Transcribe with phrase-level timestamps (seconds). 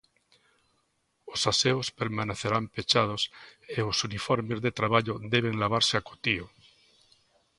[1.33, 3.21] Os aseos permanecerán pechados
[3.77, 6.45] e os uniformes de traballo deben lavarse acotío.